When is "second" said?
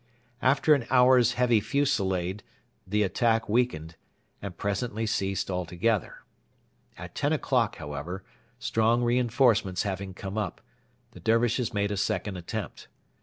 11.97-12.35